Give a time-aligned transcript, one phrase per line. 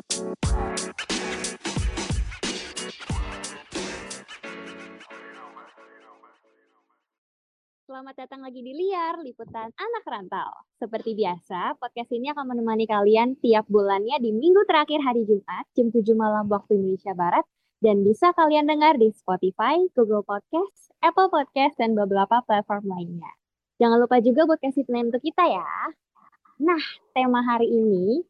[0.00, 0.16] Selamat
[8.16, 10.64] datang lagi di Liar, Liputan Anak Rantau.
[10.80, 15.92] Seperti biasa, podcast ini akan menemani kalian tiap bulannya di minggu terakhir hari Jumat, jam
[15.92, 17.44] 7 malam waktu Indonesia Barat,
[17.84, 23.36] dan bisa kalian dengar di Spotify, Google Podcast, Apple Podcast, dan beberapa platform lainnya.
[23.76, 25.92] Jangan lupa juga buat kasih untuk kita ya.
[26.56, 26.80] Nah,
[27.12, 28.24] tema hari ini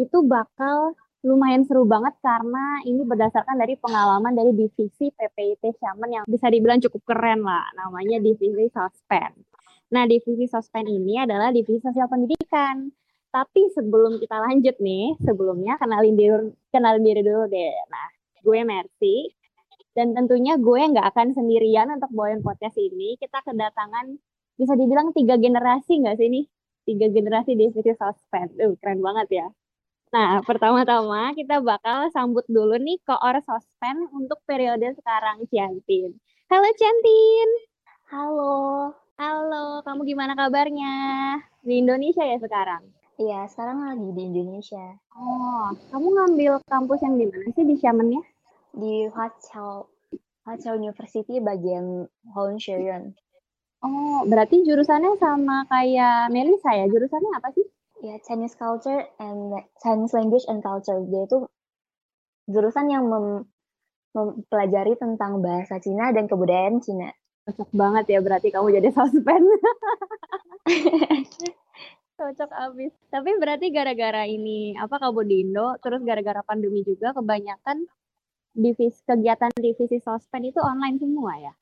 [0.00, 6.24] itu bakal lumayan seru banget karena ini berdasarkan dari pengalaman dari divisi PPIT Xiamen yang
[6.24, 9.36] bisa dibilang cukup keren lah, namanya divisi Sospen.
[9.92, 12.88] Nah, divisi Sospen ini adalah divisi sosial pendidikan.
[13.30, 17.74] Tapi sebelum kita lanjut nih, sebelumnya kenalin diri, kenalin diri dulu deh.
[17.90, 18.08] Nah,
[18.42, 19.16] gue Mercy.
[19.90, 23.18] Dan tentunya gue nggak akan sendirian untuk bawain podcast ini.
[23.20, 24.14] Kita kedatangan
[24.56, 26.42] bisa dibilang tiga generasi nggak sih ini?
[26.86, 28.50] Tiga generasi divisi Sospen.
[28.58, 29.46] Uh, keren banget ya.
[30.10, 36.18] Nah, pertama-tama kita bakal sambut dulu nih koor sospen untuk periode sekarang Ciantin.
[36.50, 37.48] Halo Ciantin.
[38.10, 38.90] Halo.
[39.14, 40.94] Halo, kamu gimana kabarnya?
[41.62, 42.90] Di Indonesia ya sekarang?
[43.22, 44.98] Iya, sekarang lagi di Indonesia.
[45.14, 48.22] Oh, kamu ngambil kampus yang di mana sih di Xiamen ya?
[48.74, 49.86] Di Huaqiao,
[50.42, 53.14] Huaqiao University bagian Hohenschulen.
[53.86, 56.90] Oh, berarti jurusannya sama kayak Melisa ya?
[56.90, 57.69] Jurusannya apa sih?
[58.00, 59.52] Ya Chinese culture and
[59.84, 61.44] Chinese language and culture dia itu
[62.50, 63.46] jurusan yang mem,
[64.16, 67.12] mempelajari tentang bahasa Cina dan kebudayaan Cina.
[67.46, 69.42] Cocok banget ya berarti kamu jadi sospen.
[72.20, 72.92] Cocok abis.
[73.08, 77.88] Tapi berarti gara-gara ini apa kamu di Indo, terus gara-gara pandemi juga kebanyakan
[78.52, 81.54] divisi kegiatan divisi sospen itu online semua ya?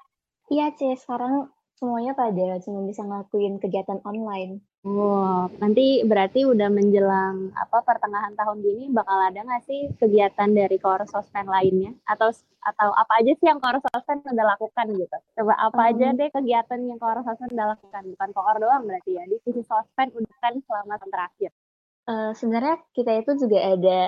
[0.48, 0.96] Iya, C.
[0.96, 4.64] Sekarang semuanya pada cuma bisa ngelakuin kegiatan online.
[4.88, 10.80] Wow, nanti berarti udah menjelang apa pertengahan tahun gini bakal ada nggak sih kegiatan dari
[10.80, 12.32] Koor Sospen lainnya atau
[12.64, 15.18] atau apa aja sih yang Koor Sospen udah lakukan gitu?
[15.36, 19.20] Coba apa um, aja deh kegiatan yang Koor Sospen udah lakukan bukan Koor doang berarti
[19.20, 21.50] ya di sisi Sospen udah kan selama tahun terakhir.
[22.08, 23.98] Uh, sebenarnya kita itu juga ada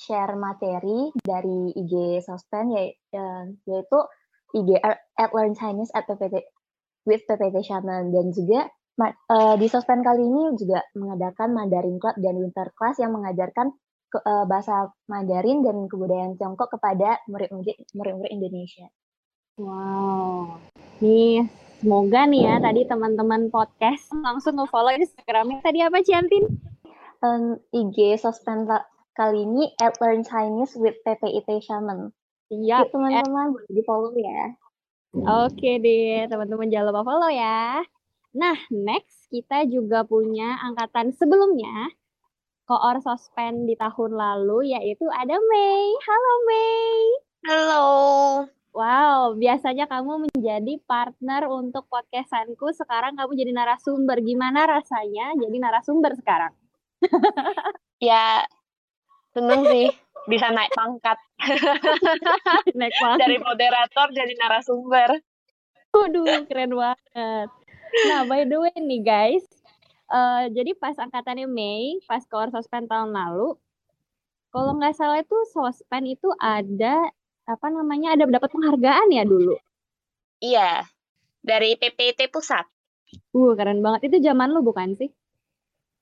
[0.00, 2.88] share materi dari IG Sospen ya,
[3.20, 3.98] uh, yaitu
[4.56, 4.80] IG
[5.20, 6.40] at Learn Chinese at PPT
[7.04, 8.72] with PPT Shaman dan juga
[9.10, 13.74] uh, di Sospen kali ini juga mengadakan Mandarin Club dan Winter Class yang mengajarkan
[14.12, 18.86] ke, uh, bahasa Mandarin dan kebudayaan Tiongkok kepada murid-murid Indonesia.
[19.56, 20.60] Wow.
[21.00, 21.48] Nih,
[21.80, 26.44] semoga nih ya tadi teman-teman podcast langsung nge-follow Instagramnya tadi apa Ciantin?
[27.22, 28.68] Um, IG Sospen
[29.12, 32.12] kali ini at Learn Chinese with PPIT Shaman.
[32.52, 34.52] Iya, teman-teman boleh di-follow ya.
[35.12, 37.84] Oke deh, teman-teman jangan lupa follow ya.
[38.32, 41.92] Nah, next kita juga punya angkatan sebelumnya,
[42.64, 45.84] koor sospen di tahun lalu, yaitu ada Mei.
[46.00, 46.96] Halo Mei.
[47.44, 47.86] Halo.
[48.72, 54.24] Wow, biasanya kamu menjadi partner untuk podcastku, sekarang kamu jadi narasumber.
[54.24, 56.56] Gimana rasanya jadi narasumber sekarang?
[58.00, 58.48] ya,
[59.36, 59.92] seneng sih
[60.24, 61.20] bisa naik pangkat.
[62.80, 63.28] naik pangkat.
[63.28, 65.20] Dari moderator jadi narasumber.
[65.92, 67.52] Waduh, keren banget.
[68.08, 69.44] Nah, by the way nih guys,
[70.08, 73.56] uh, jadi pas angkatannya Mei, pas keluar sospen tahun lalu,
[74.52, 77.08] kalau nggak salah itu sospen itu ada
[77.48, 79.56] apa namanya ada dapat penghargaan ya dulu.
[80.42, 80.86] Iya,
[81.42, 82.64] dari PPT pusat.
[83.34, 84.08] Uh, keren banget.
[84.08, 85.10] Itu zaman lu bukan sih?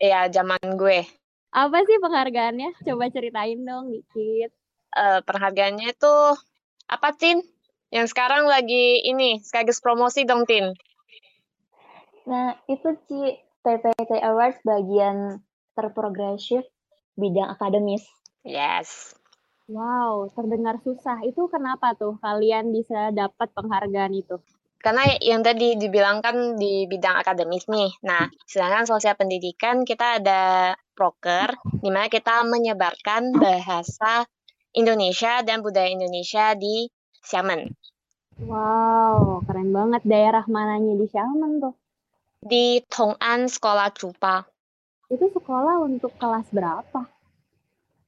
[0.00, 1.04] Iya, zaman gue.
[1.50, 2.78] Apa sih penghargaannya?
[2.86, 4.54] Coba ceritain dong dikit.
[4.94, 6.14] Uh, penghargaannya itu
[6.86, 7.42] apa, Tin?
[7.90, 10.70] Yang sekarang lagi ini, sekaligus promosi dong, Tin.
[12.30, 15.42] Nah, itu Ci, PPT Awards bagian
[15.74, 16.62] terprogresif
[17.18, 18.06] bidang akademis.
[18.46, 19.18] Yes.
[19.66, 21.26] Wow, terdengar susah.
[21.26, 24.38] Itu kenapa tuh kalian bisa dapat penghargaan itu?
[24.80, 27.90] Karena yang tadi dibilangkan di bidang akademis nih.
[28.06, 31.52] Nah, sedangkan sosial pendidikan kita ada proker,
[31.82, 34.24] di mana kita menyebarkan bahasa
[34.72, 36.88] Indonesia dan budaya Indonesia di
[37.20, 37.68] Xiamen.
[38.40, 40.02] Wow, keren banget.
[40.06, 41.74] Daerah mananya di Xiamen tuh?
[42.40, 44.44] Di Tong'an Sekolah Cupa.
[45.12, 47.00] Itu sekolah untuk kelas berapa?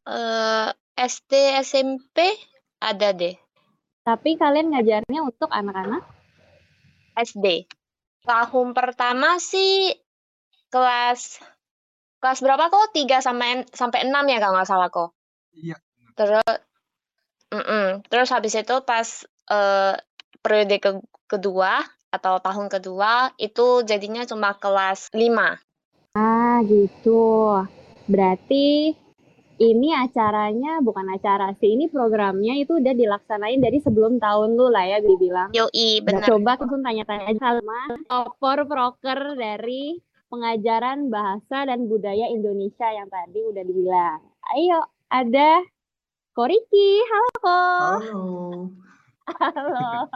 [0.08, 2.32] Uh, eh, SD, SMP
[2.80, 3.36] ada deh.
[4.02, 6.02] Tapi kalian ngajarnya untuk anak-anak?
[7.18, 7.70] SD.
[8.24, 9.92] Tahun pertama sih
[10.72, 11.42] kelas
[12.22, 12.94] kelas berapa kok?
[12.94, 15.10] Tiga sampai sampai enam ya kalau nggak salah kok.
[15.52, 15.76] Iya.
[16.14, 16.54] Terus
[17.52, 17.86] mm -mm.
[18.08, 19.06] terus habis itu pas
[19.50, 19.94] uh,
[20.40, 20.90] periode ke
[21.28, 21.82] kedua
[22.12, 25.56] atau tahun kedua itu jadinya cuma kelas 5.
[26.12, 27.64] Ah, gitu.
[28.04, 28.92] Berarti
[29.56, 34.84] ini acaranya bukan acara sih, ini programnya itu udah dilaksanain dari sebelum tahun lu lah
[34.84, 35.48] ya dibilang.
[35.56, 36.26] Yoi, Udah benar.
[36.28, 37.78] coba langsung tanya-tanya aja sama
[38.12, 39.96] opor proker dari
[40.28, 44.18] pengajaran bahasa dan budaya Indonesia yang tadi udah dibilang.
[44.52, 45.64] Ayo, ada
[46.32, 46.90] Koriki.
[47.08, 47.60] Halo, Ko.
[48.00, 48.22] Halo.
[49.40, 50.08] Halo.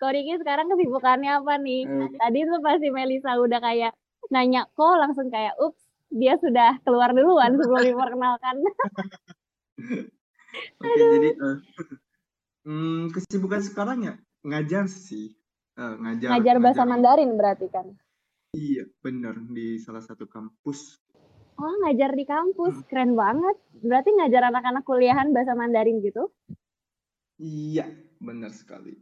[0.00, 1.84] Koriki sekarang kesibukannya apa nih?
[2.16, 3.92] Tadi tuh pasti Melisa udah kayak
[4.30, 8.56] nanya kok langsung kayak ups dia sudah keluar duluan sebelum diperkenalkan.
[10.82, 11.56] Oke, jadi eh,
[12.66, 15.38] hmm, kesibukan sekarang ya ngajar sih.
[15.78, 16.90] Eh, ngajar, Ngajar bahasa ngajar.
[16.90, 17.86] Mandarin berarti kan.
[18.50, 20.98] Iya, benar di salah satu kampus.
[21.54, 22.82] Oh, ngajar di kampus.
[22.90, 23.56] Keren banget.
[23.78, 26.34] Berarti ngajar anak-anak kuliahan bahasa Mandarin gitu?
[27.40, 27.88] Iya,
[28.20, 28.92] benar sekali.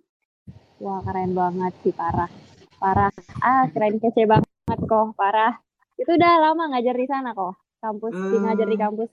[0.83, 2.31] Wah, keren banget sih, parah.
[2.79, 3.11] Parah.
[3.43, 5.59] Ah, keren kece banget kok, parah.
[5.99, 7.59] Itu udah lama ngajar di sana kok.
[7.83, 9.11] Kampus, di Eh, ngajar di kampus.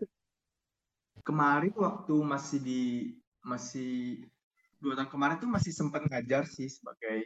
[1.26, 2.82] Kemarin waktu masih di
[3.42, 4.22] masih
[4.78, 7.18] dua tahun kemarin tuh masih sempat ngajar sih sebagai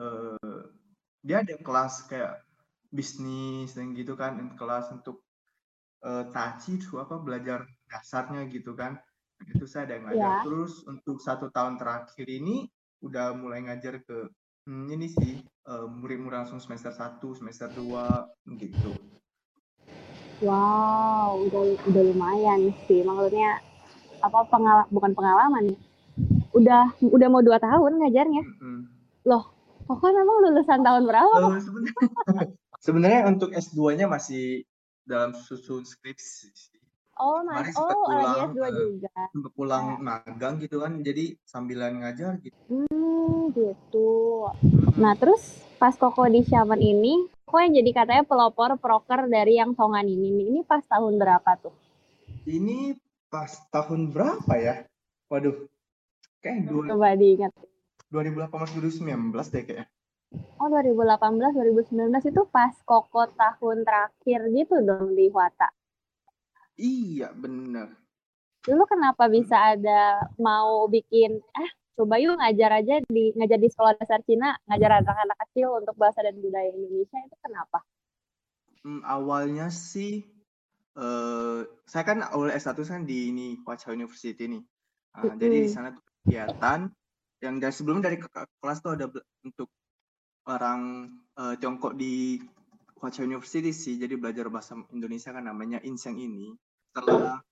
[0.00, 0.62] eh
[1.24, 2.40] dia ada kelas kayak
[2.88, 5.20] bisnis dan gitu kan, kelas untuk
[6.08, 8.96] eh taci apa belajar dasarnya gitu kan.
[9.50, 10.16] Itu saya ada ngajar.
[10.16, 10.34] Ya.
[10.46, 12.68] Terus untuk satu tahun terakhir ini
[13.04, 14.32] udah mulai ngajar ke
[14.64, 18.92] hmm, ini sih eh, murid-murid langsung semester 1, semester 2 gitu.
[20.42, 23.04] Wow, udah udah lumayan sih.
[23.04, 23.60] Maksudnya
[24.24, 25.78] apa pengal bukan pengalaman ya.
[26.54, 28.42] Udah udah mau dua tahun ngajarnya.
[28.42, 28.94] Mm-mm.
[29.84, 31.36] Kok kan emang lulusan tahun berapa?
[31.36, 32.04] Eh, sebenarnya
[32.84, 34.64] sebenarnya untuk S2-nya masih
[35.04, 36.73] dalam susun skripsi.
[37.14, 37.70] Oh, mas.
[37.78, 39.14] Oh, pulang, S2 eh, juga.
[39.30, 42.58] Sempat pulang magang gitu kan, jadi sambilan ngajar gitu.
[42.66, 44.10] Hmm, gitu.
[44.98, 49.78] Nah, terus pas Koko di Xiamen ini, kok yang jadi katanya pelopor proker dari yang
[49.78, 50.50] Tongan ini.
[50.50, 51.74] Ini pas tahun berapa tuh?
[52.46, 52.98] Ini
[53.30, 54.74] pas tahun berapa ya?
[55.30, 55.70] Waduh,
[56.42, 57.50] kayak dua- Coba diingat.
[58.10, 59.86] 2018 2019 deh kayaknya.
[60.58, 65.70] Oh, 2018, 2019 itu pas Koko tahun terakhir gitu dong di Huata.
[66.74, 67.94] Iya, bener.
[68.64, 73.94] Dulu kenapa bisa ada mau bikin, eh coba yuk ngajar aja di ngajar di sekolah
[73.94, 77.78] dasar Cina, ngajar anak-anak kecil untuk bahasa dan budaya Indonesia itu kenapa?
[78.82, 80.26] Hmm, awalnya sih
[80.94, 84.62] eh saya kan awal S1 kan di ini Hwacha University nih.
[85.14, 86.90] Nah, jadi di sana tuh kegiatan
[87.42, 88.30] yang dari sebelumnya dari ke-
[88.62, 89.06] kelas tuh ada
[89.46, 89.68] untuk
[90.48, 92.38] orang eh, Tiongkok di
[92.98, 93.98] Hwacha University sih.
[94.00, 96.54] Jadi belajar bahasa Indonesia kan namanya Inseng ini.
[96.92, 97.42] Setelah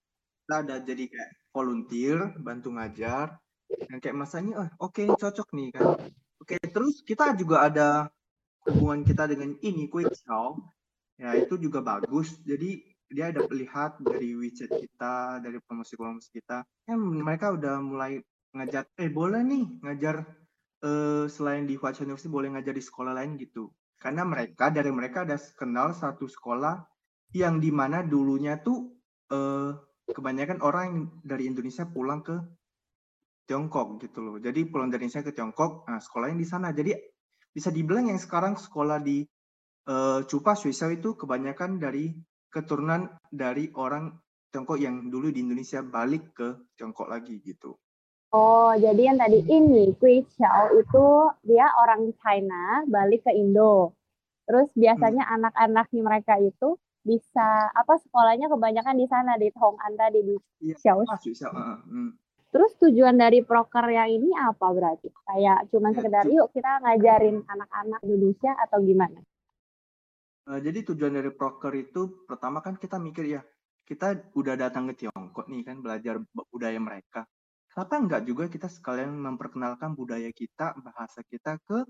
[0.43, 3.39] kita ada jadi kayak volunteer, bantu ngajar.
[3.73, 5.97] Dan kayak masanya, oh, oke cocok nih kan.
[6.43, 7.89] Oke, terus kita juga ada
[8.69, 10.61] hubungan kita dengan ini, Quick Show
[11.23, 16.95] ya itu juga bagus jadi dia ada lihat dari WeChat kita dari promosi-promosi kita ya
[16.99, 18.19] mereka udah mulai
[18.57, 20.27] ngajar eh boleh nih ngajar
[20.83, 23.71] eh, selain di Hwacha University boleh ngajar di sekolah lain gitu
[24.03, 26.83] karena mereka dari mereka ada kenal satu sekolah
[27.39, 28.91] yang di mana dulunya tuh
[29.31, 29.71] eh,
[30.11, 32.35] kebanyakan orang yang dari Indonesia pulang ke
[33.47, 36.99] Tiongkok gitu loh jadi pulang dari Indonesia ke Tiongkok nah sekolahnya di sana jadi
[37.55, 39.23] bisa dibilang yang sekarang sekolah di
[39.83, 42.11] eh Cupa Swisau itu kebanyakan dari
[42.53, 44.13] keturunan dari orang
[44.53, 47.73] Tiongkok yang dulu di Indonesia balik ke Tiongkok lagi gitu.
[48.33, 51.07] Oh, jadi yang tadi ini, Kui Xiao itu
[51.45, 53.93] dia orang China balik ke Indo.
[54.49, 60.35] Terus biasanya anak-anaknya mereka itu bisa apa sekolahnya kebanyakan di sana di Hong'an tadi di
[60.65, 61.05] Iya, Xiao.
[61.85, 62.17] Hmm.
[62.53, 65.13] Terus tujuan dari proker yang ini apa berarti?
[65.29, 69.21] Kayak cuman Ya, sekedar yuk kita ngajarin anak-anak Indonesia atau gimana?
[70.53, 73.45] Eh, jadi tujuan dari proker itu pertama kan kita mikir ya
[73.85, 76.17] kita udah datang ke Tiongkok nih kan belajar
[76.49, 77.29] budaya mereka.
[77.73, 81.89] Kenapa enggak juga kita sekalian memperkenalkan budaya kita, bahasa kita ke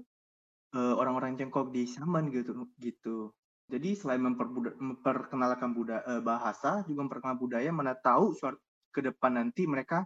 [0.79, 3.35] eh, orang-orang Tiongkok di Xiamen gitu gitu.
[3.67, 8.61] Jadi selain memperkenalkan budaya bahasa, juga memperkenalkan budaya, mana tahu suatu
[8.93, 10.05] ke depan nanti mereka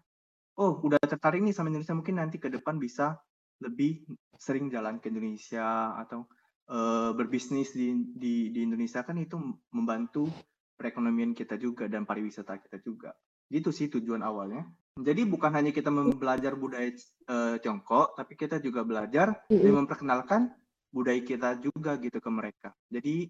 [0.57, 3.19] oh udah tertarik nih sama Indonesia mungkin nanti ke depan bisa
[3.61, 4.07] lebih
[4.39, 6.31] sering jalan ke Indonesia atau
[6.71, 9.37] eh, berbisnis di, di di Indonesia kan itu
[9.75, 10.31] membantu
[10.77, 13.13] perekonomian kita juga dan pariwisata kita juga.
[13.49, 14.65] Gitu sih tujuan awalnya.
[14.97, 19.85] Jadi bukan hanya kita belajar budaya eh, Tiongkok, tapi kita juga belajar dan Mm-mm.
[19.85, 20.49] memperkenalkan
[20.89, 22.73] budaya kita juga gitu ke mereka.
[22.89, 23.29] Jadi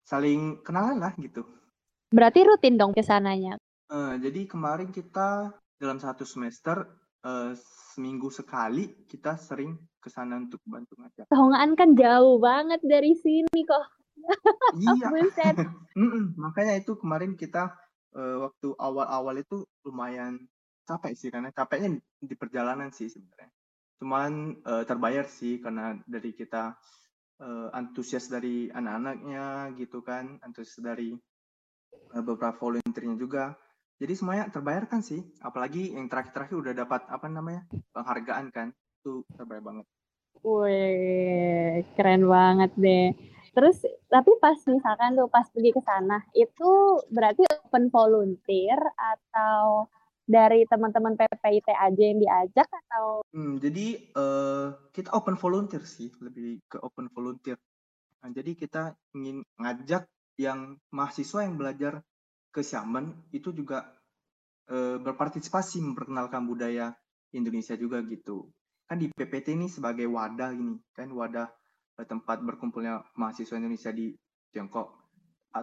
[0.00, 1.44] saling kenalan lah gitu.
[2.08, 3.60] Berarti rutin dong ke sananya.
[3.92, 6.88] Eh, jadi kemarin kita dalam satu semester
[7.20, 7.52] eh,
[7.92, 11.28] seminggu sekali kita sering ke sana untuk bantu ngajar.
[11.28, 13.84] Hong'an kan jauh banget dari sini kok.
[14.80, 15.54] Iya, Buset.
[15.92, 17.74] Mm-mm, makanya itu kemarin kita
[18.16, 20.40] uh, waktu awal-awal itu lumayan
[20.86, 23.50] capek sih karena capeknya di perjalanan sih sebenarnya.
[23.98, 26.78] Cuman uh, terbayar sih karena dari kita
[27.42, 31.12] uh, antusias dari anak-anaknya gitu kan, antusias dari
[32.14, 33.44] uh, beberapa volunteernya juga.
[33.96, 37.64] Jadi semuanya terbayarkan sih, apalagi yang terakhir-terakhir udah dapat apa namanya
[37.96, 38.68] penghargaan kan,
[39.00, 39.86] itu terbayar banget.
[40.44, 43.16] Wih, keren banget deh.
[43.56, 43.80] Terus
[44.12, 49.88] tapi pas misalkan tuh pas pergi ke sana itu berarti open volunteer atau
[50.26, 53.22] dari teman-teman PPIT aja yang diajak atau?
[53.30, 57.56] Hmm, jadi uh, kita open volunteer sih, lebih ke open volunteer.
[58.20, 62.02] Nah, jadi kita ingin ngajak yang mahasiswa yang belajar
[62.50, 63.86] ke Xiamen itu juga
[64.68, 66.90] uh, berpartisipasi memperkenalkan budaya
[67.30, 68.50] Indonesia juga gitu.
[68.90, 71.46] Kan di PPT ini sebagai wadah ini kan wadah
[71.96, 74.12] tempat berkumpulnya mahasiswa Indonesia di
[74.52, 74.92] Tiongkok,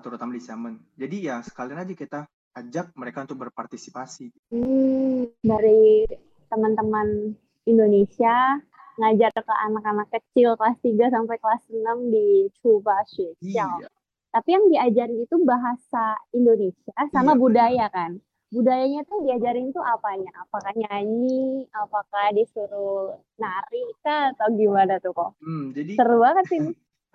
[0.01, 0.98] terutama di Xiamen.
[0.98, 2.20] Jadi ya sekalian aja kita
[2.53, 4.29] ajak mereka untuk berpartisipasi.
[4.53, 6.05] Hmm, dari
[6.48, 7.33] teman-teman
[7.65, 8.62] Indonesia
[9.01, 13.01] ngajar ke anak-anak kecil kelas 3 sampai kelas 6 di Chuba
[13.41, 13.89] Iya.
[14.33, 18.22] Tapi yang diajarin itu bahasa Indonesia sama iya, budaya kan
[18.53, 20.29] budayanya tuh diajarin tuh apanya?
[20.45, 25.33] Apakah nyanyi, apakah disuruh nari kah atau gimana tuh kok?
[25.41, 26.60] Hmm, jadi seru banget sih.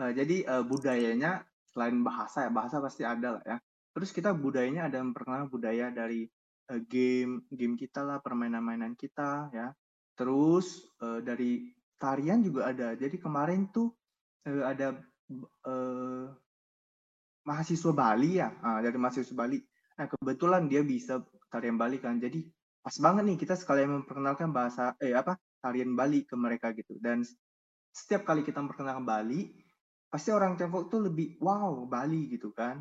[0.03, 3.57] uh, jadi uh, budayanya selain bahasa ya, bahasa pasti ada lah ya.
[3.97, 6.29] Terus kita budayanya ada memperkenalkan budaya dari
[6.73, 9.73] uh, game, game kita lah, permainan-mainan kita ya.
[10.19, 12.95] Terus uh, dari tarian juga ada.
[12.95, 13.95] Jadi kemarin tuh
[14.47, 14.99] uh, ada
[15.67, 16.27] uh,
[17.43, 19.59] mahasiswa Bali ya, uh, dari mahasiswa Bali
[19.99, 21.19] Nah, kebetulan dia bisa
[21.51, 22.23] tarian Bali kan.
[22.23, 22.47] Jadi
[22.79, 26.95] pas banget nih kita sekalian memperkenalkan bahasa eh apa tarian Bali ke mereka gitu.
[27.03, 27.27] Dan
[27.91, 29.51] setiap kali kita memperkenalkan Bali,
[30.07, 32.79] pasti orang Tiongkok tuh lebih wow Bali gitu kan.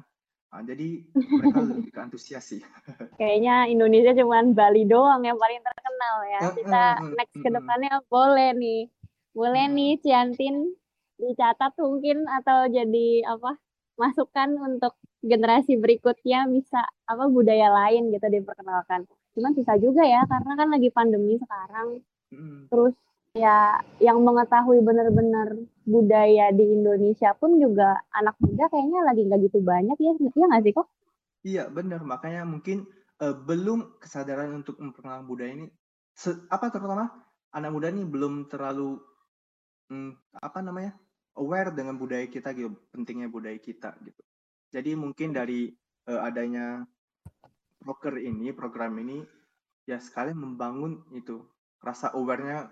[0.47, 2.63] Nah, jadi mereka lebih ke antusias sih.
[3.19, 6.39] Kayaknya Indonesia cuma Bali doang yang paling terkenal ya.
[6.55, 6.83] Kita
[7.19, 8.81] next ke depannya boleh nih.
[9.35, 10.71] Boleh nih Ciantin
[11.19, 13.59] dicatat mungkin atau jadi apa
[13.97, 14.93] masukan untuk
[15.25, 19.03] generasi berikutnya bisa apa budaya lain gitu diperkenalkan.
[19.35, 22.01] Cuman susah juga ya karena kan lagi pandemi sekarang.
[22.31, 22.71] Hmm.
[22.71, 22.95] Terus
[23.37, 25.53] ya yang mengetahui benar-benar
[25.85, 30.63] budaya di Indonesia pun juga anak muda kayaknya lagi nggak gitu banyak ya, iya nggak
[30.65, 30.87] sih kok?
[31.45, 32.89] Iya benar makanya mungkin
[33.21, 35.67] uh, belum kesadaran untuk memperkenalkan budaya ini.
[36.17, 37.13] Se apa terutama
[37.53, 38.97] anak muda ini belum terlalu
[39.93, 40.97] hmm, apa namanya
[41.37, 44.21] aware dengan budaya kita gitu, pentingnya budaya kita gitu.
[44.73, 45.71] Jadi mungkin dari
[46.09, 46.83] uh, adanya
[47.79, 49.21] broker ini, program ini,
[49.87, 51.39] ya sekali membangun itu
[51.79, 52.67] rasa awarenya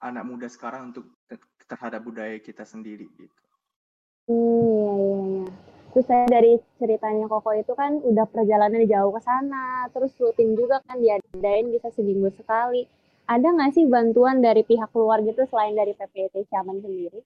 [0.00, 1.10] anak muda sekarang untuk
[1.64, 3.42] terhadap budaya kita sendiri gitu.
[4.28, 5.46] Hmm, iya, iya, iya.
[5.94, 10.82] Terus saya dari ceritanya Koko itu kan udah perjalanan jauh ke sana, terus rutin juga
[10.90, 12.90] kan diadain bisa seminggu sekali
[13.24, 17.20] ada nggak sih bantuan dari pihak luar gitu selain dari PPT Caman sendiri?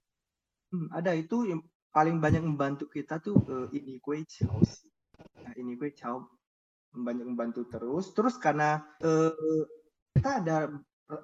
[0.70, 1.60] Hmm, ada itu yang
[1.90, 4.62] paling banyak membantu kita tuh uh, ini kue Chow
[5.42, 6.22] Nah, ini kue Chow
[6.94, 8.14] banyak membantu terus.
[8.14, 9.34] Terus karena uh,
[10.14, 10.70] kita ada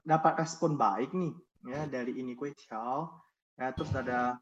[0.04, 1.32] dapat respon baik nih
[1.68, 3.20] ya dari ini kue Chow.
[3.54, 4.40] Ya, terus ada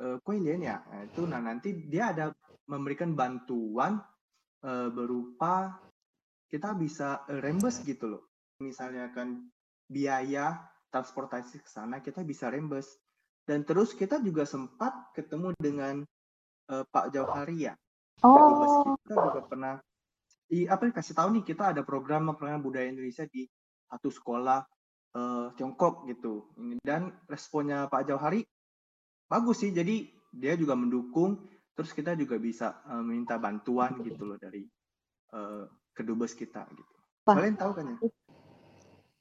[0.00, 0.56] uh, kue ya.
[0.80, 2.32] Nah, itu nah nanti dia ada
[2.70, 4.00] memberikan bantuan
[4.64, 5.76] uh, berupa
[6.48, 8.22] kita bisa reimburse gitu loh
[8.62, 9.42] misalnya kan
[9.90, 10.62] biaya
[10.94, 13.02] transportasi ke sana kita bisa reimburse.
[13.42, 16.06] Dan terus kita juga sempat ketemu dengan
[16.70, 17.74] uh, Pak Jauhari ya.
[18.22, 18.94] Oh.
[19.02, 19.74] Kita juga pernah
[20.46, 23.48] di apa kasih tahu nih kita ada program program budaya Indonesia di
[23.92, 24.64] satu sekolah
[25.12, 26.48] uh, Tiongkok gitu.
[26.80, 28.40] Dan responnya Pak Jauhari
[29.28, 29.68] bagus sih.
[29.68, 31.44] Jadi dia juga mendukung.
[31.72, 34.64] Terus kita juga bisa uh, minta bantuan gitu loh dari
[35.32, 36.94] uh, kedubes kita gitu.
[37.28, 37.98] Kalian tahu kan ya?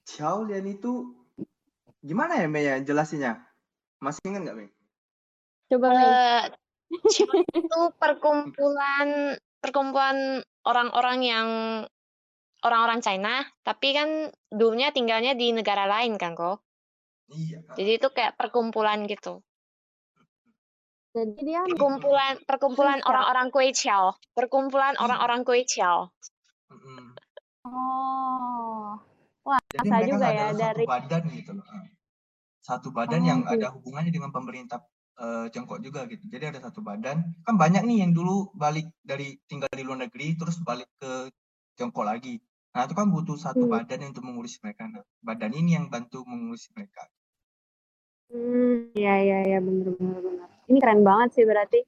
[0.07, 1.15] Xiao Lian itu
[2.03, 3.39] gimana ya Mei ya jelasinnya?
[4.03, 4.69] Masih ingat nggak Mei?
[5.71, 6.03] Coba Mei.
[6.03, 6.43] Uh,
[7.55, 11.47] itu perkumpulan perkumpulan orang-orang yang
[12.61, 16.61] orang-orang China, tapi kan dulunya tinggalnya di negara lain kan kok.
[17.31, 17.63] Iya.
[17.75, 19.41] Jadi itu kayak perkumpulan gitu.
[21.11, 25.01] Jadi dia perkumpulan perkumpulan orang-orang kue Chiao, perkumpulan iya.
[25.03, 26.15] orang-orang kue Chiao.
[27.67, 28.95] Oh.
[29.41, 31.65] Wah, Jadi mereka juga ya dari satu badan gitu loh.
[32.61, 33.53] Satu badan oh, yang gitu.
[33.57, 34.79] ada hubungannya dengan pemerintah
[35.17, 36.29] uh, Tiongkok juga gitu.
[36.29, 37.25] Jadi ada satu badan.
[37.41, 41.33] Kan banyak nih yang dulu balik dari tinggal di luar negeri terus balik ke
[41.75, 42.37] Tiongkok lagi.
[42.71, 43.73] Nah, itu kan butuh satu hmm.
[43.73, 44.87] badan untuk mengurus mereka.
[44.87, 47.03] Nah, badan ini yang bantu mengurus mereka.
[48.31, 50.49] Hmm, iya iya iya benar benar benar.
[50.71, 51.79] Ini keren banget sih berarti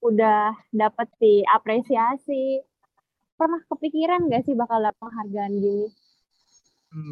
[0.00, 2.64] udah dapat sih apresiasi
[3.36, 5.86] pernah kepikiran nggak sih bakal dapat penghargaan gini?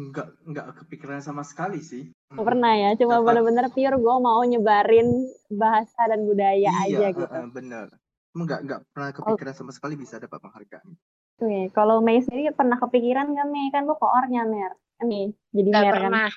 [0.09, 2.09] Nggak nggak kepikiran sama sekali sih.
[2.33, 5.09] Nggak pernah ya, cuma bener-bener pure gue mau nyebarin
[5.53, 7.25] bahasa dan budaya Iya, aja gitu.
[7.29, 7.87] eh, eh, bener.
[8.33, 10.87] Cuma nggak nggak pernah kepikiran sama sekali bisa dapat penghargaan.
[11.39, 13.71] Oke, kalau Mei sendiri pernah kepikiran nggak Mei?
[13.71, 14.75] Kan lu koornya Mer.
[15.07, 16.03] Nih, jadi Nggak Mer kan?
[16.03, 16.29] pernah.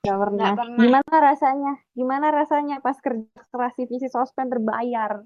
[0.00, 0.44] Nggak pernah.
[0.44, 0.80] Nggak pernah.
[0.84, 1.72] Gimana rasanya?
[1.96, 5.24] Gimana rasanya pas kerja keras divisi sospen terbayar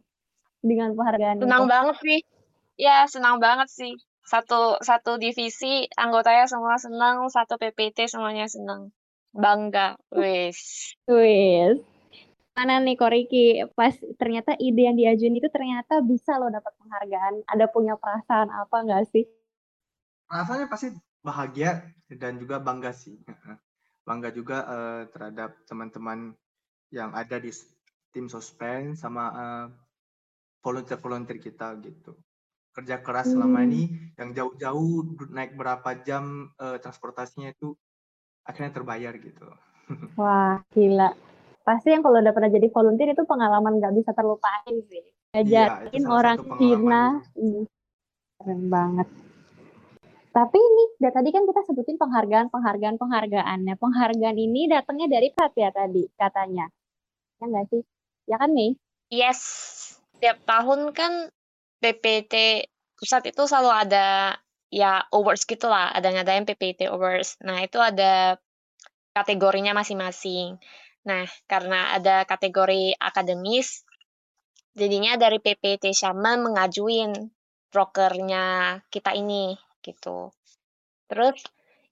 [0.63, 1.71] dengan penghargaan Senang itu?
[1.75, 2.21] banget sih.
[2.75, 3.93] Ya, senang banget sih.
[4.25, 8.95] Satu satu divisi anggotanya semua senang, satu PPT semuanya senang.
[9.35, 9.99] Bangga.
[10.15, 10.95] Wis.
[11.11, 11.83] Wis.
[12.57, 13.45] Mana nih Koriki?
[13.79, 17.35] Pas ternyata ide yang diajuin itu ternyata bisa lo dapat penghargaan.
[17.53, 19.25] Ada punya perasaan apa nggak sih?
[20.29, 20.89] Rasanya pasti
[21.25, 21.71] bahagia
[22.21, 23.17] dan juga bangga sih.
[24.09, 26.21] Bangga juga eh, terhadap teman-teman
[26.99, 27.51] yang ada di
[28.13, 29.67] tim sospen sama eh,
[30.65, 32.13] volunteer-volunteer kita gitu.
[32.77, 33.69] Kerja keras selama Hmm.
[33.69, 33.83] ini
[34.21, 34.91] yang jauh-jauh
[35.37, 36.25] naik berapa jam
[36.61, 37.77] eh, transportasinya itu
[38.49, 39.47] akhirnya terbayar gitu.
[40.19, 41.09] Wah, gila.
[41.65, 45.05] Pasti yang kalau udah pernah jadi volunteer itu pengalaman nggak bisa terlupain sih.
[45.33, 47.05] Iya, Ngajarin salah orang Cina.
[47.33, 47.63] Hmm,
[48.37, 49.09] Keren banget.
[50.35, 53.75] Tapi ini, dari tadi kan kita sebutin penghargaan, penghargaan, penghargaannya.
[53.79, 56.67] Penghargaan ini datangnya dari Pat ya tadi, katanya.
[57.41, 57.83] Ya nggak sih?
[58.29, 58.75] Ya kan nih?
[59.15, 59.41] Yes.
[60.19, 61.31] Tiap tahun kan
[61.81, 62.67] PPT
[62.99, 64.37] pusat itu selalu ada
[64.75, 65.95] ya awards gitu lah.
[65.95, 67.39] Ada ngadain PPT awards.
[67.41, 68.37] Nah, itu ada
[69.15, 70.59] kategorinya masing-masing.
[71.05, 73.85] Nah, karena ada kategori akademis,
[74.73, 77.13] jadinya dari PPT Syama mengajuin
[77.69, 80.33] prokernya kita ini gitu.
[81.11, 81.39] Terus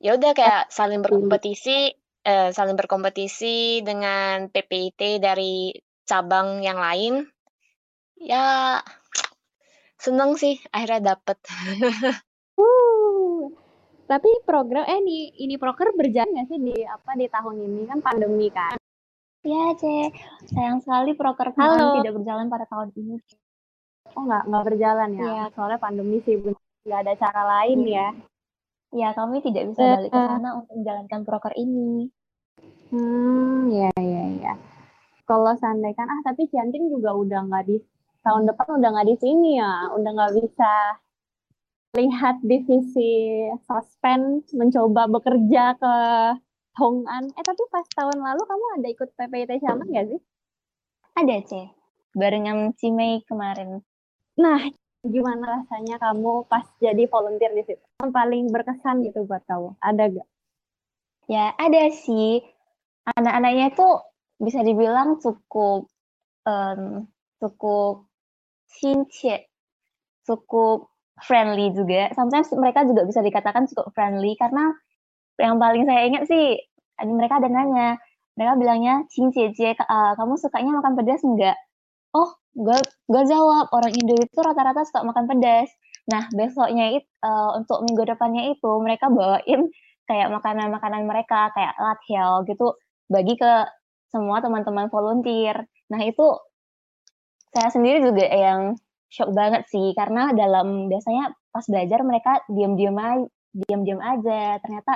[0.01, 1.93] ya udah kayak saling berkompetisi,
[2.25, 5.77] eh, saling berkompetisi dengan PPT dari
[6.09, 7.29] cabang yang lain.
[8.17, 8.81] Ya
[10.01, 11.39] seneng sih akhirnya dapet.
[12.53, 13.49] Uh,
[14.05, 17.99] tapi program, eh ini, ini proker berjalan nggak sih di apa di tahun ini kan
[18.05, 18.82] pandemi kan?
[19.43, 19.95] Ya, Ce.
[20.55, 21.75] Sayang sekali proker Halo.
[21.75, 23.17] kemarin tidak berjalan pada tahun ini.
[24.15, 25.23] Oh nggak nggak berjalan ya?
[25.27, 25.45] Iya.
[25.55, 26.59] Soalnya pandemi sih bener.
[26.83, 28.09] nggak ada cara lain ya.
[28.93, 30.27] Ya, kami tidak bisa Eh, balik ke eh.
[30.29, 32.11] sana untuk menjalankan proker ini.
[32.93, 34.55] Hmm, ya ya ya.
[35.25, 37.77] Kalau seandainya kan, ah tapi Ciantin juga udah nggak di
[38.23, 40.73] tahun depan udah nggak di sini ya, udah nggak bisa
[41.93, 43.11] lihat divisi
[43.69, 45.95] sospen mencoba bekerja ke
[46.81, 47.29] Hong'an.
[47.37, 50.21] Eh tapi pas tahun lalu kamu ada ikut PPT Shaman nggak sih?
[51.13, 51.63] Ada, Ce.
[52.17, 53.85] Barengan Cimei kemarin.
[54.41, 54.61] Nah,
[55.05, 57.85] gimana rasanya kamu pas jadi volunteer di situ?
[58.01, 59.77] Yang paling berkesan gitu buat kamu?
[59.83, 60.29] Ada gak?
[61.29, 62.41] Ya, ada sih.
[63.05, 63.89] Anak-anaknya itu
[64.41, 65.91] bisa dibilang cukup
[66.49, 67.07] em,
[67.43, 68.09] cukup
[68.73, 69.51] cincie,
[70.25, 70.89] cukup
[71.21, 72.09] friendly juga.
[72.17, 74.73] Sometimes mereka juga bisa dikatakan cukup friendly karena
[75.43, 76.55] yang paling saya ingat sih
[76.95, 77.99] ada- mereka ada nanya,
[78.39, 79.75] mereka bilangnya cincie cie,
[80.19, 81.59] kamu sukanya makan pedas enggak?
[82.15, 85.69] Oh, gue jawab orang Indo itu rata-rata suka makan pedas.
[86.13, 87.09] Nah, besoknya itu
[87.59, 89.71] untuk minggu depannya itu mereka bawain
[90.09, 92.77] kayak makanan-makanan mereka kayak lathel gitu
[93.09, 93.53] bagi ke
[94.13, 95.65] semua teman-teman volunteer.
[95.91, 96.27] Nah, itu
[97.53, 98.77] saya sendiri juga yang
[99.13, 104.57] shock banget sih karena dalam biasanya pas belajar mereka diam-diam aja, diam-diam aja.
[104.61, 104.93] Ternyata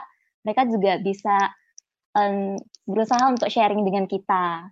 [0.46, 1.36] mereka juga bisa
[2.14, 2.54] em,
[2.86, 4.70] berusaha untuk sharing dengan kita.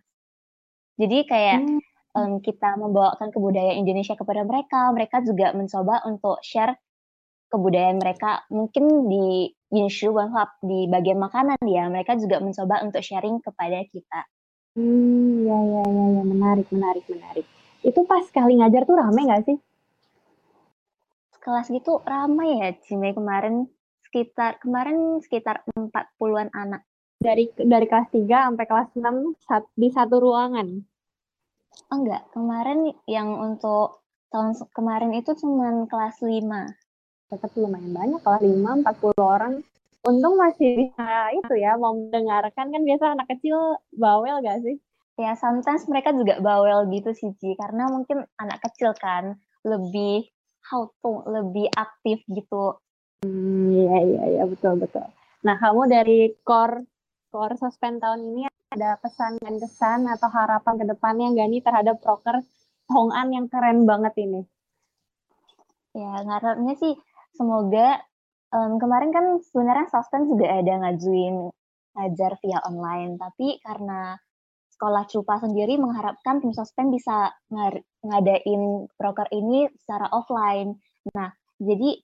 [0.95, 1.79] Jadi kayak Hmm.
[2.15, 6.79] em, kita membawakan kebudayaan Indonesia kepada mereka, mereka juga mencoba untuk share
[7.51, 13.39] kebudayaan mereka mungkin di Yinshu Wanhap di bagian makanan ya mereka juga mencoba untuk sharing
[13.43, 14.21] kepada kita
[14.75, 17.47] Hmm, ya ya ya ya menarik menarik menarik.
[17.89, 19.59] Itu pas kali ngajar tuh rame nggak sih?
[21.45, 23.55] kelas gitu ramai ya Cime kemarin
[24.15, 26.87] sekitar kemarin sekitar 40-an anak
[27.19, 30.87] Dari dari kelas 3 sampai kelas 6 sat- di satu ruangan.
[31.91, 36.71] oh enggak kemarin yang untuk tahun kemarin itu cuman kelas 5
[37.27, 39.53] Tetap lumayan banyak kelas 5 40 orang.
[40.07, 43.59] Untung masih bisa itu ya mau mendengarkan kan biasa anak kecil
[43.99, 44.79] bawel gak sih?
[45.15, 50.27] ya sometimes mereka juga bawel gitu sih Ci karena mungkin anak kecil kan lebih
[50.67, 52.79] how to lebih aktif gitu
[53.25, 55.09] Hmm, iya iya iya betul betul.
[55.49, 56.85] Nah, kamu dari core
[57.33, 58.43] core sospen tahun ini
[58.77, 62.45] ada pesan dan kesan atau harapan ke depannya nggak nih terhadap proker
[62.93, 64.45] Hong'an yang keren banget ini?
[65.97, 66.93] Ya, ngarepnya sih
[67.33, 67.97] semoga
[68.53, 71.49] em, kemarin kan sebenarnya Sospen juga ada ngajuin
[71.97, 74.21] ngajar via online, tapi karena
[74.75, 77.33] sekolah Cupa sendiri mengharapkan tim Sospen bisa
[78.05, 80.77] ngadain proker ini secara offline.
[81.15, 81.31] Nah,
[81.63, 82.03] jadi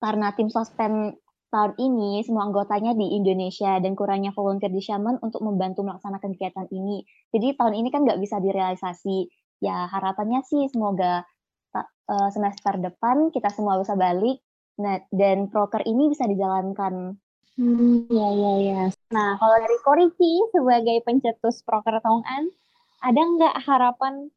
[0.00, 1.16] karena tim Sospen
[1.50, 6.68] tahun ini semua anggotanya di Indonesia dan kurangnya volunteer di Xiamen untuk membantu melaksanakan kegiatan
[6.74, 7.06] ini.
[7.32, 9.30] Jadi tahun ini kan nggak bisa direalisasi.
[9.62, 11.24] Ya harapannya sih semoga
[11.72, 14.42] uh, semester depan kita semua bisa balik
[14.76, 17.16] nah, dan proker ini bisa dijalankan.
[17.56, 18.82] Hmm, ya ya ya.
[19.16, 22.52] Nah, kalau dari Koriki sebagai pencetus proker Tongan,
[23.00, 24.28] ada nggak harapan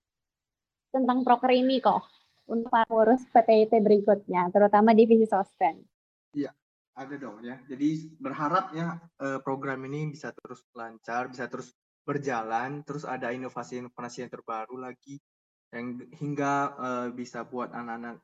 [0.95, 1.99] tentang proker ini kok
[2.49, 5.85] untuk para pengurus PTIT berikutnya, terutama divisi sospen?
[6.33, 6.49] Iya,
[6.97, 7.61] ada dong ya.
[7.69, 11.71] Jadi berharap ya eh, program ini bisa terus lancar, bisa terus
[12.09, 15.21] berjalan, terus ada inovasi-inovasi yang terbaru lagi
[15.69, 18.17] yang hingga uh, bisa buat anak-anak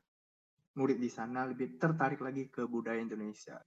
[0.76, 3.62] murid di sana lebih tertarik lagi ke budaya Indonesia.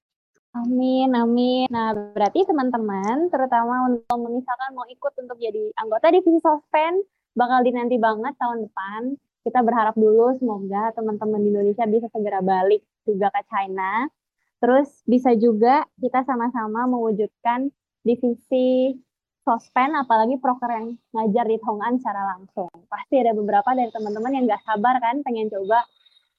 [0.57, 1.71] Amin, amin.
[1.71, 6.99] Nah, berarti teman-teman, terutama untuk misalkan mau ikut untuk jadi anggota divisi Sospen,
[7.39, 9.15] bakal dinanti banget tahun depan.
[9.47, 14.11] Kita berharap dulu semoga teman-teman di Indonesia bisa segera balik juga ke China.
[14.59, 17.71] Terus bisa juga kita sama-sama mewujudkan
[18.03, 18.99] divisi
[19.47, 22.69] sospen apalagi proker yang ngajar di Tongan secara langsung.
[22.91, 25.87] Pasti ada beberapa dari teman-teman yang nggak sabar kan pengen coba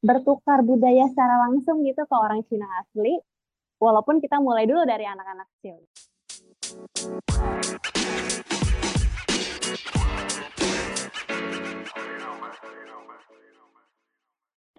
[0.04, 3.18] bertukar budaya secara langsung gitu ke orang Cina asli.
[3.80, 5.80] Walaupun kita mulai dulu dari anak-anak kecil.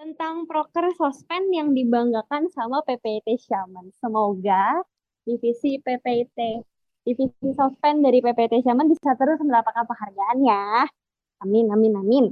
[0.01, 3.93] Tentang proker sospen yang dibanggakan sama PPIT Shaman.
[4.01, 4.81] Semoga
[5.29, 6.65] divisi PPIT
[7.05, 10.89] divisi sospen dari PPT Shaman bisa terus mendapatkan penghargaan ya.
[11.45, 12.25] Amin, amin, amin.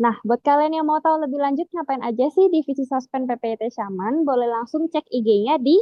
[0.00, 4.24] Nah, buat kalian yang mau tahu lebih lanjut ngapain aja sih divisi sospen PPT Shaman,
[4.24, 5.76] boleh langsung cek IG-nya di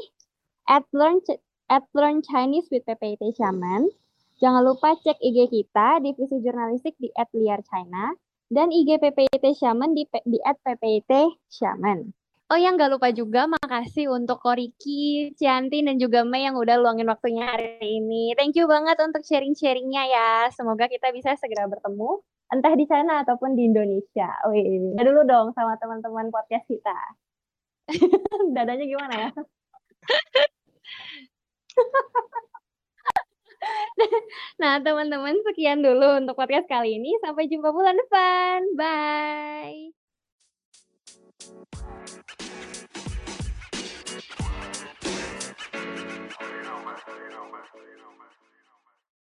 [0.67, 1.23] at learn,
[1.71, 3.95] at learn Chinese with PPT Shaman.
[4.43, 8.11] Jangan lupa cek IG kita, divisi jurnalistik di at liar China,
[8.53, 12.13] dan IG PPT Shaman di, di at PPT Shaman.
[12.53, 17.09] Oh yang nggak lupa juga makasih untuk Koriki, Cianti, dan juga Mei yang udah luangin
[17.09, 18.37] waktunya hari ini.
[18.37, 20.53] Thank you banget untuk sharing-sharingnya ya.
[20.53, 22.21] Semoga kita bisa segera bertemu,
[22.53, 24.29] entah di sana ataupun di Indonesia.
[24.53, 26.99] Wih, udah dulu dong sama teman-teman podcast kita.
[28.57, 29.31] Dadanya gimana ya?
[34.63, 37.17] nah, teman-teman, sekian dulu untuk podcast kali ini.
[37.23, 38.59] Sampai jumpa bulan depan.
[38.77, 39.93] Bye.